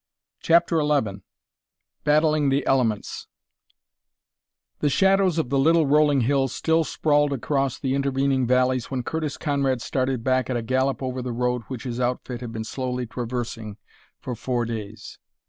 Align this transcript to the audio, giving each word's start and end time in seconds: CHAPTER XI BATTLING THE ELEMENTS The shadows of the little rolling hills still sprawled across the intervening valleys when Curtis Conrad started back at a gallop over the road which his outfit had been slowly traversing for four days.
CHAPTER 0.39 0.81
XI 0.83 1.21
BATTLING 2.05 2.49
THE 2.49 2.65
ELEMENTS 2.65 3.27
The 4.79 4.89
shadows 4.89 5.37
of 5.37 5.51
the 5.51 5.59
little 5.59 5.85
rolling 5.85 6.21
hills 6.21 6.55
still 6.55 6.83
sprawled 6.83 7.31
across 7.31 7.77
the 7.77 7.93
intervening 7.93 8.47
valleys 8.47 8.89
when 8.89 9.03
Curtis 9.03 9.37
Conrad 9.37 9.79
started 9.79 10.23
back 10.23 10.49
at 10.49 10.57
a 10.57 10.63
gallop 10.63 11.03
over 11.03 11.21
the 11.21 11.31
road 11.33 11.61
which 11.67 11.83
his 11.83 11.99
outfit 11.99 12.41
had 12.41 12.51
been 12.51 12.63
slowly 12.63 13.05
traversing 13.05 13.77
for 14.19 14.33
four 14.33 14.65
days. 14.65 15.19